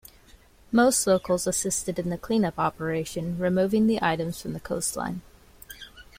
Most 0.71 1.05
locals 1.05 1.45
assisted 1.45 1.99
in 1.99 2.09
the 2.09 2.17
clean-up 2.17 2.57
operation, 2.57 3.37
removing 3.37 3.85
the 3.85 3.99
items 4.01 4.41
from 4.41 4.53
the 4.53 4.59
coastline. 4.59 5.21